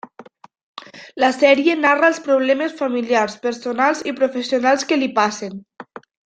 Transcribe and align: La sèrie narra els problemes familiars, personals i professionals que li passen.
La 1.23 1.27
sèrie 1.35 1.75
narra 1.81 2.09
els 2.13 2.21
problemes 2.29 2.73
familiars, 2.81 3.37
personals 3.47 4.03
i 4.13 4.15
professionals 4.23 4.89
que 4.93 4.99
li 5.05 5.13
passen. 5.21 5.63